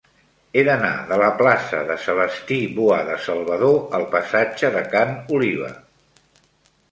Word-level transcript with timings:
He 0.57 0.61
d'anar 0.67 0.91
de 1.09 1.17
la 1.21 1.27
plaça 1.41 1.81
de 1.89 1.97
Celestí 2.05 2.57
Boada 2.79 3.17
Salvador 3.25 3.77
al 3.97 4.05
passatge 4.15 4.71
de 4.77 4.83
Ca 4.95 5.03
n'Oliva. 5.11 5.69